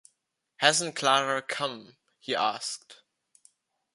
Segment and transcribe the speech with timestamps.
[0.57, 3.03] “Hasn’t Clara come?” he asked.